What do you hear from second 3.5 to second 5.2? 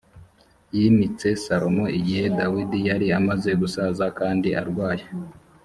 gusaza kandi arwaye